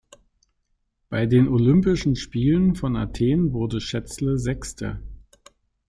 Bei 1.09 1.27
den 1.27 1.47
Olympischen 1.47 2.15
Spielen 2.15 2.73
von 2.73 2.95
Athen 2.95 3.53
wurde 3.53 3.79
Schätzle 3.79 4.39
Sechste. 4.39 4.99